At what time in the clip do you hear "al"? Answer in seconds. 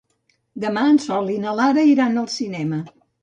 2.23-2.27